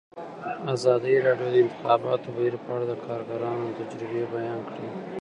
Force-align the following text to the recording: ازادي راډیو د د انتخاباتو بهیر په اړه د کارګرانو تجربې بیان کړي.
ازادي 0.73 1.13
راډیو 1.27 1.47
د 1.49 1.53
د 1.53 1.57
انتخاباتو 1.63 2.27
بهیر 2.35 2.55
په 2.63 2.69
اړه 2.75 2.85
د 2.87 2.93
کارګرانو 3.05 3.75
تجربې 3.79 4.23
بیان 4.35 4.59
کړي. 4.69 4.87